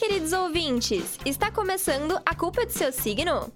[0.00, 1.18] queridos ouvintes!
[1.26, 3.52] Está começando A Culpa é do Seu Signo?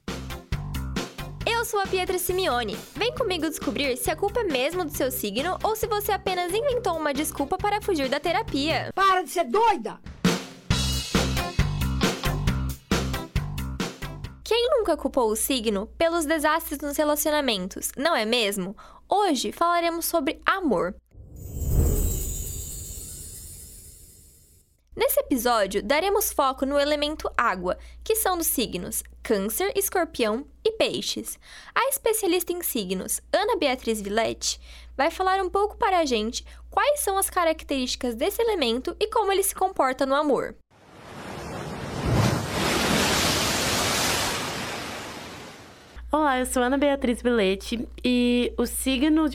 [1.50, 2.76] Eu sou a Pietra Simeone.
[2.94, 6.52] Vem comigo descobrir se a culpa é mesmo do seu signo ou se você apenas
[6.52, 8.90] inventou uma desculpa para fugir da terapia.
[8.94, 9.98] Para de ser doida!
[14.44, 18.76] Quem nunca culpou o signo pelos desastres nos relacionamentos, não é mesmo?
[19.08, 20.94] Hoje falaremos sobre amor.
[24.96, 31.36] Nesse episódio, daremos foco no elemento água, que são dos signos Câncer, Escorpião e Peixes.
[31.74, 34.60] A especialista em signos, Ana Beatriz Villette,
[34.96, 39.32] vai falar um pouco para a gente quais são as características desse elemento e como
[39.32, 40.54] ele se comporta no amor.
[46.12, 49.28] Olá, eu sou Ana Beatriz Villette e o signo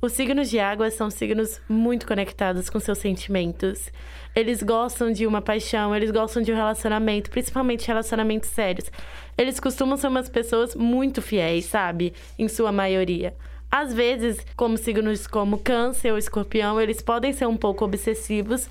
[0.00, 3.90] os signos de água são signos muito conectados com seus sentimentos.
[4.32, 8.90] Eles gostam de uma paixão, eles gostam de um relacionamento, principalmente relacionamentos sérios.
[9.36, 12.14] Eles costumam ser umas pessoas muito fiéis, sabe?
[12.38, 13.34] Em sua maioria.
[13.70, 18.66] Às vezes, como signos como Câncer ou Escorpião, eles podem ser um pouco obsessivos,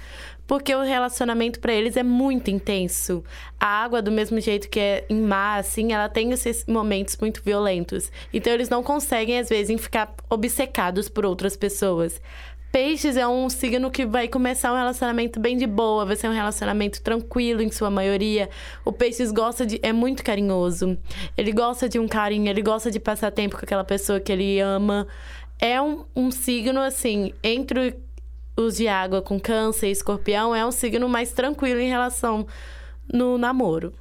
[0.48, 3.24] porque o relacionamento para eles é muito intenso.
[3.60, 7.44] A água, do mesmo jeito que é em mar, assim, ela tem esses momentos muito
[7.44, 8.12] violentos.
[8.34, 12.20] Então, eles não conseguem, às vezes, ficar obcecados por outras pessoas.
[12.72, 16.34] Peixes é um signo que vai começar um relacionamento bem de boa, vai ser um
[16.34, 18.50] relacionamento tranquilo em sua maioria.
[18.84, 19.80] O Peixes gosta de.
[19.82, 20.98] é muito carinhoso.
[21.38, 24.60] Ele gosta de um carinho, ele gosta de passar tempo com aquela pessoa que ele
[24.60, 25.08] ama.
[25.60, 27.98] É um, um signo, assim, entre
[28.56, 32.46] os de água com câncer e escorpião é um signo mais tranquilo em relação
[33.12, 33.94] no namoro.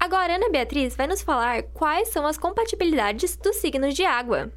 [0.00, 4.50] Agora, Ana Beatriz vai nos falar quais são as compatibilidades dos signos de água.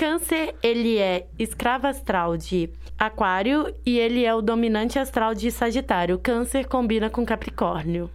[0.00, 6.18] Câncer, ele é escravo astral de Aquário e ele é o dominante astral de Sagitário.
[6.18, 8.10] Câncer combina com Capricórnio.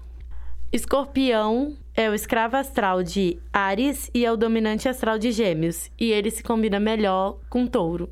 [0.73, 6.11] Escorpião é o escravo astral de Ares e é o dominante astral de Gêmeos, e
[6.11, 8.09] ele se combina melhor com Touro.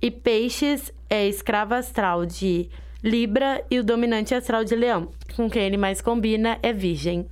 [0.00, 2.68] E Peixes é escravo astral de
[3.02, 5.08] Libra e o dominante astral de Leão.
[5.34, 7.26] Com quem ele mais combina é Virgem.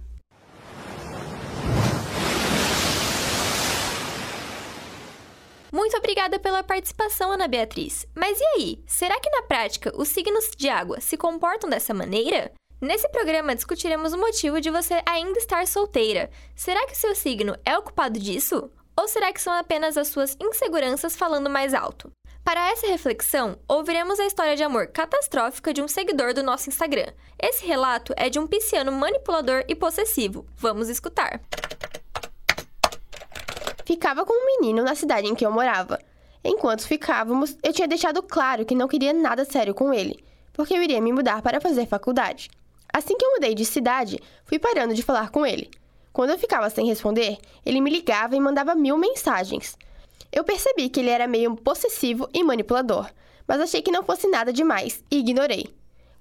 [5.87, 8.09] Muito obrigada pela participação, Ana Beatriz.
[8.13, 8.83] Mas e aí?
[8.89, 12.51] Será que na prática os signos de água se comportam dessa maneira?
[12.81, 16.29] Nesse programa discutiremos o motivo de você ainda estar solteira.
[16.57, 18.69] Será que o seu signo é o culpado disso?
[18.99, 22.11] Ou será que são apenas as suas inseguranças falando mais alto?
[22.43, 27.13] Para essa reflexão, ouviremos a história de amor catastrófica de um seguidor do nosso Instagram.
[27.41, 30.45] Esse relato é de um pisciano manipulador e possessivo.
[30.57, 31.41] Vamos escutar.
[33.87, 36.01] Ficava com um menino na cidade em que eu morava.
[36.45, 40.19] Enquanto ficávamos, eu tinha deixado claro que não queria nada sério com ele,
[40.53, 42.51] porque eu iria me mudar para fazer faculdade.
[42.93, 45.71] Assim que eu mudei de cidade, fui parando de falar com ele.
[46.13, 49.79] Quando eu ficava sem responder, ele me ligava e mandava mil mensagens.
[50.33, 53.09] Eu percebi que ele era meio possessivo e manipulador,
[53.47, 55.73] mas achei que não fosse nada demais e ignorei.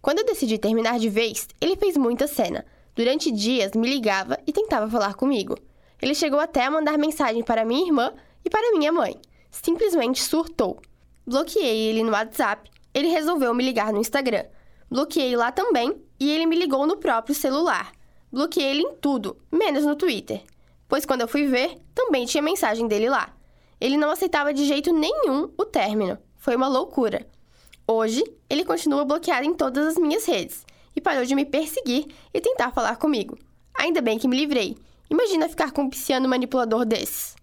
[0.04, 2.64] Quando eu decidi terminar de vez, ele fez muita cena.
[2.96, 5.58] Durante dias me ligava e tentava falar comigo.
[6.06, 8.14] Ele chegou até a mandar mensagem para minha irmã
[8.46, 9.20] e para minha mãe.
[9.50, 10.80] Simplesmente surtou.
[11.26, 14.46] Bloqueei ele no WhatsApp, ele resolveu me ligar no Instagram.
[14.88, 17.92] Bloqueei lá também e ele me ligou no próprio celular.
[18.32, 20.44] Bloqueei ele em tudo, menos no Twitter.
[20.88, 23.36] Pois quando eu fui ver, também tinha mensagem dele lá.
[23.82, 26.20] Ele não aceitava de jeito nenhum o término.
[26.38, 27.26] Foi uma loucura.
[27.88, 32.40] Hoje, ele continua bloqueado em todas as minhas redes e parou de me perseguir e
[32.40, 33.36] tentar falar comigo.
[33.74, 34.78] Ainda bem que me livrei.
[35.10, 37.36] Imagina ficar com um pisciano manipulador desses.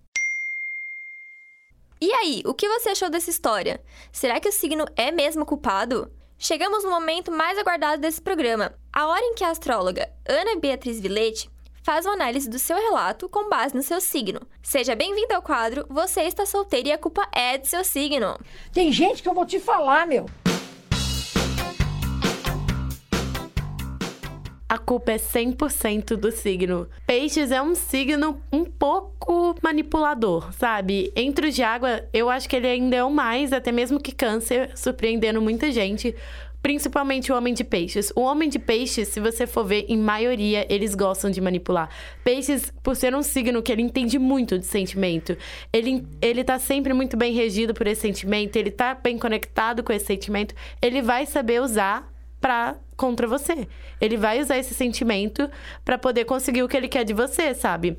[2.01, 3.81] E aí, o que você achou dessa história?
[4.11, 6.11] Será que o signo é mesmo culpado?
[6.37, 10.99] Chegamos no momento mais aguardado desse programa, a hora em que a astróloga Ana Beatriz
[10.99, 11.49] Vilete
[11.85, 14.41] faz uma análise do seu relato com base no seu signo.
[14.61, 18.37] Seja bem-vindo ao quadro Você está solteiro e a culpa é do seu signo.
[18.73, 20.27] Tem gente que eu vou te falar, meu.
[24.73, 26.89] A culpa é 100% do signo.
[27.07, 31.13] Peixes é um signo um pouco manipulador, sabe?
[31.15, 34.13] Entre os de água, eu acho que ele ainda é o mais, até mesmo que
[34.13, 36.17] câncer, surpreendendo muita gente
[36.63, 38.13] principalmente o homem de peixes.
[38.15, 41.91] O homem de peixes, se você for ver, em maioria, eles gostam de manipular.
[42.23, 45.37] Peixes, por ser um signo que ele entende muito de sentimento,
[45.73, 49.93] ele, ele tá sempre muito bem regido por esse sentimento, ele tá bem conectado com
[49.93, 52.12] esse sentimento, ele vai saber usar
[52.43, 53.67] para contra você.
[54.01, 55.49] Ele vai usar esse sentimento
[55.85, 57.97] para poder conseguir o que ele quer de você, sabe?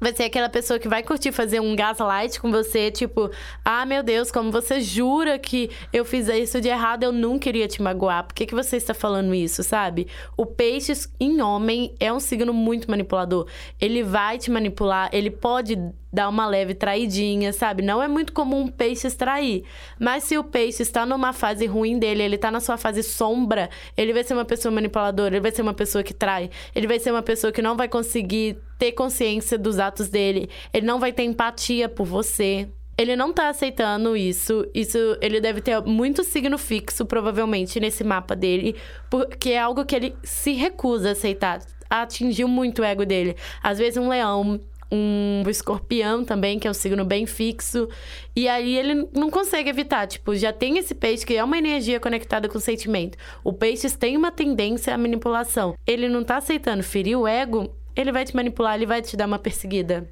[0.00, 3.30] vai ser aquela pessoa que vai curtir fazer um gaslight com você, tipo,
[3.62, 7.68] ah, meu Deus, como você jura que eu fiz isso de errado, eu nunca iria
[7.68, 8.24] te magoar.
[8.24, 10.08] Por que, que você está falando isso, sabe?
[10.36, 13.46] O peixe em homem é um signo muito manipulador.
[13.78, 15.76] Ele vai te manipular, ele pode
[16.12, 17.82] dar uma leve traidinha, sabe?
[17.82, 19.64] Não é muito comum um peixe extrair.
[19.98, 23.70] Mas se o peixe está numa fase ruim dele, ele está na sua fase sombra,
[23.96, 26.98] ele vai ser uma pessoa manipuladora, ele vai ser uma pessoa que trai, ele vai
[26.98, 31.12] ser uma pessoa que não vai conseguir ter consciência dos atos dele, ele não vai
[31.12, 32.68] ter empatia por você.
[32.98, 34.68] Ele não tá aceitando isso.
[34.74, 38.76] Isso ele deve ter muito signo fixo, provavelmente, nesse mapa dele,
[39.08, 41.60] porque é algo que ele se recusa a aceitar
[41.90, 43.36] atingiu muito o ego dele.
[43.60, 44.60] Às vezes um leão
[44.90, 47.88] um escorpião também, que é um signo bem fixo.
[48.34, 50.06] E aí ele não consegue evitar.
[50.06, 53.16] Tipo, já tem esse peixe que é uma energia conectada com o sentimento.
[53.44, 55.74] O peixe tem uma tendência à manipulação.
[55.86, 59.26] Ele não tá aceitando ferir o ego, ele vai te manipular, ele vai te dar
[59.26, 60.08] uma perseguida.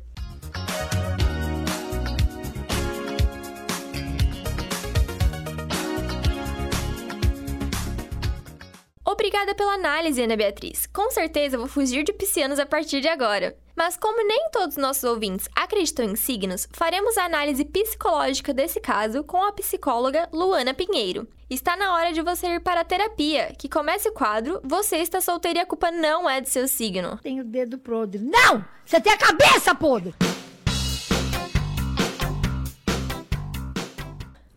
[9.18, 10.86] Obrigada pela análise, Ana Beatriz.
[10.86, 13.56] Com certeza vou fugir de piscianos a partir de agora.
[13.74, 19.24] Mas como nem todos nossos ouvintes acreditam em signos, faremos a análise psicológica desse caso
[19.24, 21.26] com a psicóloga Luana Pinheiro.
[21.50, 25.20] Está na hora de você ir para a terapia, que comece o quadro Você está
[25.20, 27.18] solteiro e a culpa não é do seu signo.
[27.20, 28.22] Tem o dedo podre.
[28.22, 28.64] Não!
[28.86, 30.14] Você tem a cabeça podre!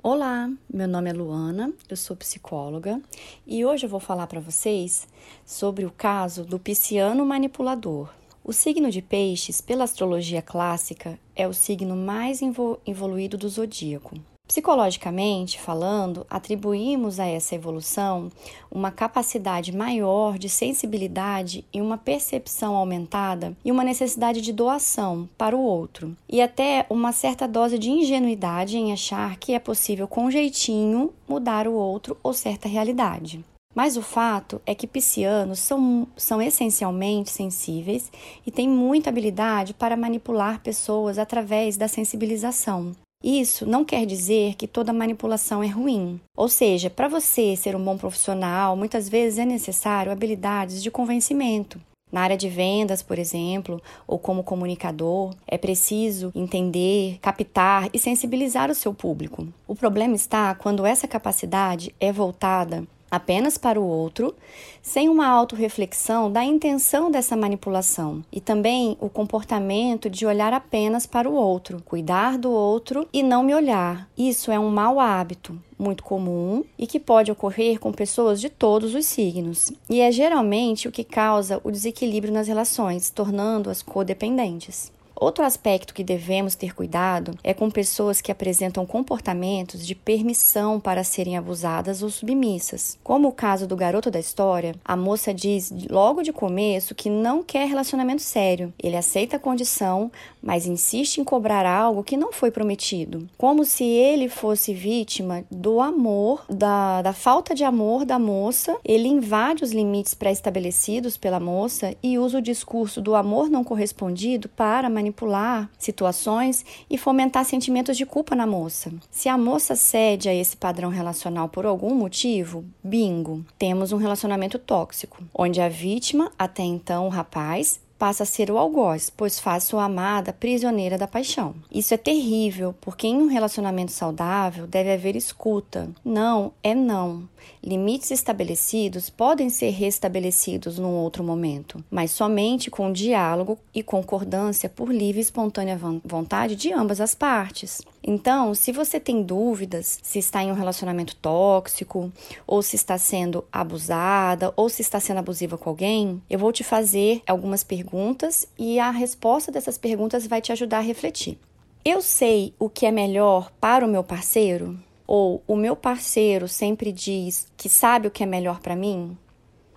[0.04, 3.00] Olá, meu nome é Luana, eu sou psicóloga
[3.46, 5.08] e hoje eu vou falar para vocês
[5.46, 8.10] sobre o caso do pisciano manipulador.
[8.44, 12.40] O signo de Peixes, pela astrologia clássica, é o signo mais
[12.84, 14.16] evoluído do zodíaco.
[14.52, 18.30] Psicologicamente falando, atribuímos a essa evolução
[18.70, 25.56] uma capacidade maior de sensibilidade e uma percepção aumentada e uma necessidade de doação para
[25.56, 30.30] o outro, e até uma certa dose de ingenuidade em achar que é possível com
[30.30, 33.42] jeitinho mudar o outro ou certa realidade.
[33.74, 38.12] Mas o fato é que piscianos são, são essencialmente sensíveis
[38.46, 42.94] e têm muita habilidade para manipular pessoas através da sensibilização.
[43.24, 46.20] Isso não quer dizer que toda manipulação é ruim.
[46.36, 51.80] Ou seja, para você ser um bom profissional, muitas vezes é necessário habilidades de convencimento.
[52.12, 58.70] Na área de vendas, por exemplo, ou como comunicador, é preciso entender, captar e sensibilizar
[58.70, 59.48] o seu público.
[59.66, 64.34] O problema está quando essa capacidade é voltada apenas para o outro,
[64.82, 71.30] sem uma autorreflexão da intenção dessa manipulação e também o comportamento de olhar apenas para
[71.30, 74.10] o outro, cuidar do outro e não me olhar.
[74.18, 78.96] Isso é um mau hábito muito comum e que pode ocorrer com pessoas de todos
[78.96, 84.92] os signos, e é geralmente o que causa o desequilíbrio nas relações, tornando-as codependentes.
[85.22, 91.04] Outro aspecto que devemos ter cuidado é com pessoas que apresentam comportamentos de permissão para
[91.04, 92.98] serem abusadas ou submissas.
[93.04, 97.44] Como o caso do garoto da história, a moça diz logo de começo que não
[97.44, 98.74] quer relacionamento sério.
[98.82, 103.30] Ele aceita a condição, mas insiste em cobrar algo que não foi prometido.
[103.38, 109.08] Como se ele fosse vítima do amor, da, da falta de amor da moça, ele
[109.08, 114.90] invade os limites pré-estabelecidos pela moça e usa o discurso do amor não correspondido para
[114.90, 118.92] manipular manipular situações e fomentar sentimentos de culpa na moça.
[119.12, 124.58] Se a moça cede a esse padrão relacional por algum motivo, bingo, temos um relacionamento
[124.58, 129.66] tóxico, onde a vítima, até então o rapaz, passa a ser o algoz, pois faz
[129.66, 131.54] sua amada prisioneira da paixão.
[131.72, 135.88] Isso é terrível, porque em um relacionamento saudável deve haver escuta.
[136.04, 137.30] Não é não.
[137.64, 144.92] Limites estabelecidos podem ser restabelecidos num outro momento, mas somente com diálogo e concordância por
[144.92, 147.84] livre e espontânea vontade de ambas as partes.
[148.04, 152.12] Então, se você tem dúvidas se está em um relacionamento tóxico,
[152.48, 156.64] ou se está sendo abusada, ou se está sendo abusiva com alguém, eu vou te
[156.64, 161.38] fazer algumas perguntas e a resposta dessas perguntas vai te ajudar a refletir.
[161.84, 164.80] Eu sei o que é melhor para o meu parceiro?
[165.08, 169.18] Ou o meu parceiro sempre diz que sabe o que é melhor para mim?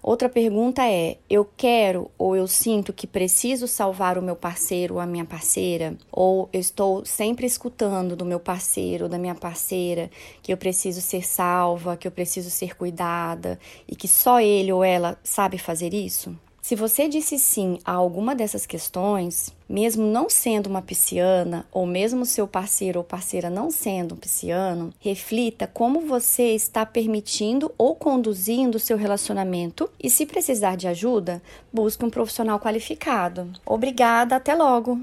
[0.06, 5.00] Outra pergunta é: eu quero ou eu sinto que preciso salvar o meu parceiro ou
[5.00, 5.96] a minha parceira?
[6.12, 10.10] Ou eu estou sempre escutando do meu parceiro ou da minha parceira
[10.42, 13.58] que eu preciso ser salva, que eu preciso ser cuidada
[13.88, 16.38] e que só ele ou ela sabe fazer isso?
[16.64, 22.24] Se você disse sim a alguma dessas questões, mesmo não sendo uma pisciana, ou mesmo
[22.24, 28.76] seu parceiro ou parceira não sendo um pisciano, reflita como você está permitindo ou conduzindo
[28.76, 33.52] o seu relacionamento e, se precisar de ajuda, busque um profissional qualificado.
[33.66, 35.02] Obrigada, até logo!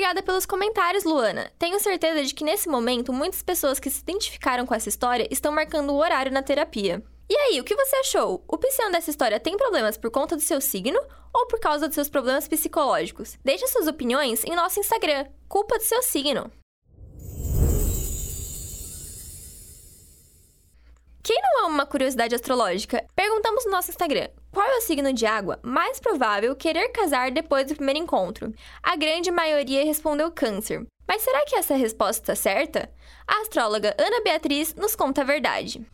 [0.00, 1.52] Obrigada pelos comentários, Luana.
[1.58, 5.52] Tenho certeza de que nesse momento muitas pessoas que se identificaram com essa história estão
[5.52, 7.02] marcando o horário na terapia.
[7.28, 8.42] E aí, o que você achou?
[8.48, 10.98] O pisciano dessa história tem problemas por conta do seu signo
[11.34, 13.38] ou por causa dos seus problemas psicológicos?
[13.44, 16.50] Deixe suas opiniões em nosso Instagram, Culpa do Seu Signo.
[21.22, 23.04] Quem não ama uma curiosidade astrológica?
[23.14, 27.66] Perguntamos no nosso Instagram: qual é o signo de água mais provável querer casar depois
[27.66, 28.54] do primeiro encontro?
[28.82, 30.86] A grande maioria respondeu Câncer.
[31.06, 32.90] Mas será que essa resposta está certa?
[33.26, 35.84] A astróloga Ana Beatriz nos conta a verdade.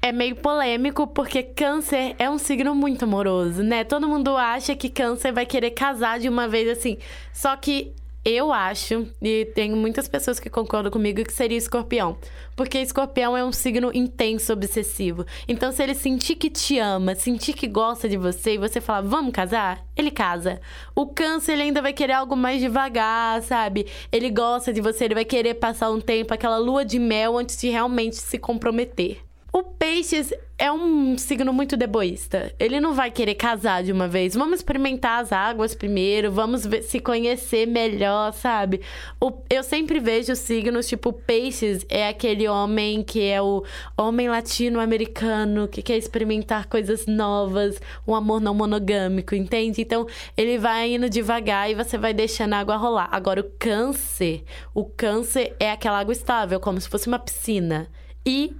[0.00, 3.84] É meio polêmico porque câncer é um signo muito amoroso, né?
[3.84, 6.98] Todo mundo acha que câncer vai querer casar de uma vez assim.
[7.32, 7.92] Só que
[8.28, 12.16] eu acho, e tenho muitas pessoas que concordam comigo, que seria escorpião.
[12.56, 15.24] Porque escorpião é um signo intenso, obsessivo.
[15.46, 19.02] Então, se ele sentir que te ama, sentir que gosta de você e você falar,
[19.02, 20.60] vamos casar, ele casa.
[20.94, 23.86] O câncer, ele ainda vai querer algo mais devagar, sabe?
[24.10, 27.60] Ele gosta de você, ele vai querer passar um tempo, aquela lua de mel antes
[27.60, 29.27] de realmente se comprometer.
[29.50, 32.52] O peixes é um signo muito deboísta.
[32.58, 34.34] Ele não vai querer casar de uma vez.
[34.34, 38.82] Vamos experimentar as águas primeiro, vamos ver, se conhecer melhor, sabe?
[39.18, 43.64] O, eu sempre vejo signos tipo peixes é aquele homem que é o
[43.96, 49.80] homem latino-americano que quer experimentar coisas novas, um amor não monogâmico, entende?
[49.80, 53.08] Então ele vai indo devagar e você vai deixando a água rolar.
[53.10, 57.88] Agora o câncer, o câncer é aquela água estável, como se fosse uma piscina.
[58.26, 58.54] E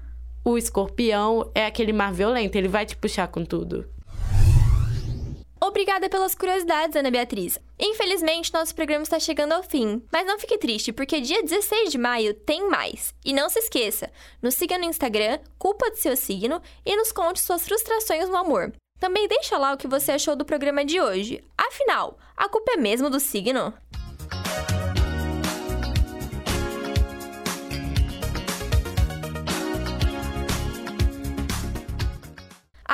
[0.52, 3.88] o escorpião é aquele mar violento, ele vai te puxar com tudo.
[5.61, 7.59] Obrigada pelas curiosidades, Ana Beatriz.
[7.78, 10.02] Infelizmente, nosso programa está chegando ao fim.
[10.11, 13.12] Mas não fique triste, porque dia 16 de maio tem mais.
[13.25, 17.40] E não se esqueça, nos siga no Instagram, culpa do seu signo, e nos conte
[17.40, 18.73] suas frustrações no amor.
[18.99, 21.45] Também deixa lá o que você achou do programa de hoje.
[21.57, 23.75] Afinal, a culpa é mesmo do signo?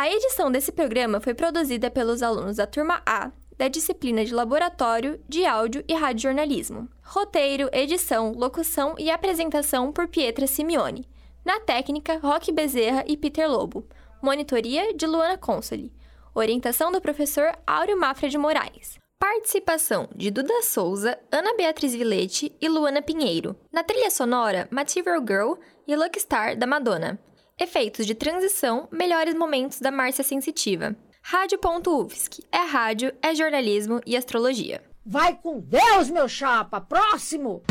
[0.04, 5.18] A edição desse programa foi produzida pelos alunos da turma A da disciplina de Laboratório
[5.26, 6.90] de Áudio e Radiojornalismo.
[7.02, 11.08] Roteiro, edição, locução e apresentação por Pietra Simeone.
[11.42, 13.88] Na técnica, Roque Bezerra e Peter Lobo.
[14.22, 15.90] Monitoria de Luana Consoli.
[16.34, 18.98] Orientação do professor Áureo Mafra de Moraes.
[19.18, 23.56] Participação de Duda Souza, Ana Beatriz Vilete e Luana Pinheiro.
[23.72, 25.54] Na trilha sonora, Material Girl
[25.88, 27.18] e Lucky Star da Madonna.
[27.58, 30.96] Efeitos de transição, melhores momentos da Márcia Sensitiva.
[31.22, 32.42] Rádio.UFSC.
[32.50, 34.82] É rádio, é jornalismo e astrologia.
[35.06, 36.80] Vai com Deus, meu chapa!
[36.80, 37.62] Próximo!